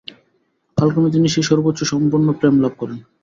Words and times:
কালক্রমে 0.77 1.09
তিনি 1.11 1.27
সেই 1.29 1.45
সর্বোচ্চ 1.49 1.79
ও 1.83 1.89
সম্পূর্ণ 1.91 2.27
প্রেম 2.39 2.55
লাভ 2.63 2.73
করেন। 2.81 2.97